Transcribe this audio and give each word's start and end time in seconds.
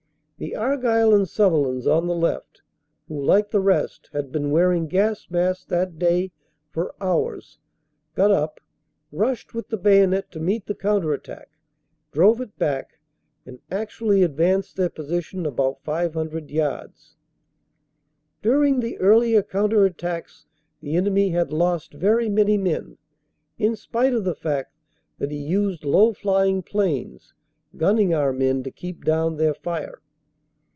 The 0.39 0.55
Argyll 0.55 1.13
and 1.13 1.29
Sutherlands 1.29 1.85
on 1.85 2.07
the 2.07 2.15
left 2.15 2.63
who, 3.07 3.23
like 3.23 3.51
the 3.51 3.59
rest, 3.59 4.09
had 4.11 4.31
been 4.31 4.49
wearing 4.49 4.87
gas 4.87 5.29
masks 5.29 5.63
that 5.65 5.99
day 5.99 6.31
for 6.71 6.95
hours 6.99 7.59
got 8.15 8.31
up, 8.31 8.59
rushed 9.11 9.53
with 9.53 9.67
the 9.67 9.77
bayonet 9.77 10.31
to 10.31 10.39
meet 10.39 10.65
the 10.65 10.73
coun 10.73 11.03
ter 11.03 11.13
attack, 11.13 11.51
drove 12.11 12.41
it 12.41 12.57
back, 12.57 12.97
and 13.45 13.59
actually 13.69 14.23
advanced 14.23 14.77
their 14.77 14.89
position 14.89 15.45
about 15.45 15.83
500 15.83 16.49
yards. 16.49 17.15
"During 18.41 18.79
the 18.79 18.97
earlier 18.97 19.43
counter 19.43 19.85
attacks 19.85 20.47
the 20.81 20.95
enemy 20.95 21.29
had 21.29 21.53
lost 21.53 21.93
very 21.93 22.29
many 22.29 22.57
men, 22.57 22.97
in 23.59 23.75
spite 23.75 24.15
of 24.15 24.23
the 24.23 24.33
fact 24.33 24.73
that 25.19 25.29
he 25.29 25.37
used 25.37 25.83
low 25.85 26.13
flying 26.13 26.63
planes, 26.63 27.35
gunning 27.77 28.11
our 28.11 28.33
men 28.33 28.63
to 28.63 28.71
keep 28.71 29.05
down 29.05 29.37
their 29.37 29.53
fire. 29.53 30.01